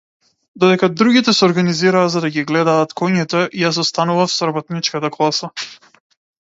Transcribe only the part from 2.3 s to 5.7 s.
ги гледаат коњите, јас останував со работничката класа.